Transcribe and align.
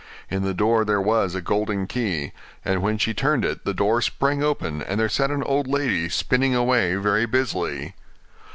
In 0.31 0.41
the 0.41 0.55
door 0.55 0.83
there 0.83 0.99
was 0.99 1.35
a 1.35 1.41
golden 1.43 1.85
key, 1.85 2.31
and 2.65 2.81
when 2.81 2.97
she 2.97 3.13
turned 3.13 3.45
it 3.45 3.65
the 3.65 3.73
door 3.75 4.01
sprang 4.01 4.41
open, 4.41 4.81
and 4.81 4.99
there 4.99 5.07
sat 5.07 5.29
an 5.29 5.43
old 5.43 5.67
lady 5.67 6.09
spinning 6.09 6.55
away 6.55 6.95
very 6.95 7.27
busily. 7.27 7.93